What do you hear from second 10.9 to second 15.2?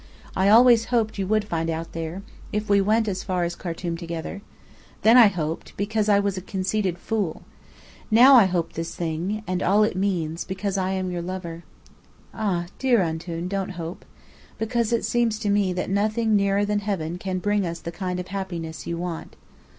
am your lover." "Ah, dear Antoun, don't hope. Because it